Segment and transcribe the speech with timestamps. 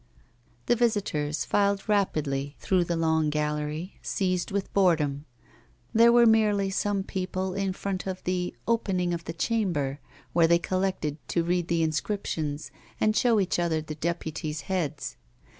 [0.65, 5.25] The visitors filed rapidly through the long gallery, seized with boredom.
[5.93, 9.99] There were merely some people in front of the 'Opening of the Chamber,'
[10.33, 15.17] where they collected to read the inscriptions, and show each other the deputies' heads.